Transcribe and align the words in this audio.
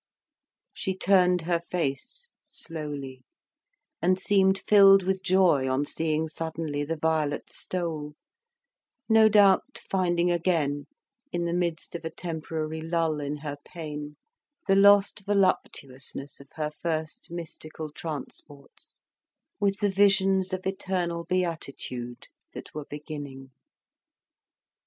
She 0.73 0.97
turned 0.97 1.43
her 1.43 1.59
face 1.59 2.27
slowly, 2.47 3.21
and 4.01 4.19
seemed 4.19 4.57
filled 4.57 5.03
with 5.03 5.21
joy 5.21 5.69
on 5.69 5.85
seeing 5.85 6.27
suddenly 6.27 6.83
the 6.83 6.97
violet 6.97 7.51
stole, 7.51 8.15
no 9.07 9.29
doubt 9.29 9.79
finding 9.91 10.31
again, 10.31 10.87
in 11.31 11.45
the 11.45 11.53
midst 11.53 11.93
of 11.93 12.03
a 12.03 12.09
temporary 12.09 12.81
lull 12.81 13.19
in 13.19 13.35
her 13.45 13.57
pain, 13.63 14.15
the 14.67 14.75
lost 14.75 15.19
voluptuousness 15.23 16.39
of 16.39 16.49
her 16.55 16.71
first 16.71 17.29
mystical 17.29 17.91
transports, 17.91 19.01
with 19.59 19.81
the 19.81 19.91
visions 19.91 20.51
of 20.51 20.65
eternal 20.65 21.25
beatitude 21.25 22.27
that 22.55 22.73
were 22.73 22.85
beginning. 22.85 23.51